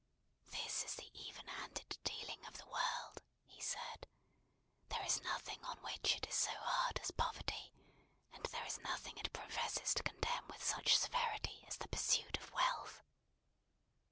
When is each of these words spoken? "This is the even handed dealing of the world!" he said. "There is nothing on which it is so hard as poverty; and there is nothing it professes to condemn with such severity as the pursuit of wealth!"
"This 0.47 0.83
is 0.83 0.95
the 0.95 1.11
even 1.15 1.45
handed 1.47 1.95
dealing 2.03 2.43
of 2.47 2.57
the 2.57 2.65
world!" 2.65 3.21
he 3.45 3.61
said. 3.61 4.07
"There 4.89 5.05
is 5.05 5.21
nothing 5.21 5.63
on 5.63 5.77
which 5.83 6.15
it 6.15 6.27
is 6.27 6.33
so 6.33 6.55
hard 6.55 6.97
as 7.03 7.11
poverty; 7.11 7.71
and 8.33 8.43
there 8.45 8.65
is 8.65 8.79
nothing 8.79 9.19
it 9.19 9.31
professes 9.31 9.93
to 9.93 10.01
condemn 10.01 10.47
with 10.47 10.63
such 10.63 10.97
severity 10.97 11.63
as 11.67 11.77
the 11.77 11.87
pursuit 11.87 12.35
of 12.39 12.49
wealth!" 12.51 13.03